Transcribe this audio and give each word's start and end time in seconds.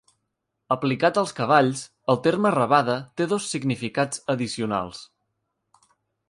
Aplicat 0.75 1.17
als 1.21 1.33
cavalls, 1.39 1.83
el 2.13 2.19
terme 2.29 2.53
rabada 2.55 2.95
té 3.21 3.29
dos 3.35 3.51
significats 3.57 4.25
addicionals. 4.37 5.05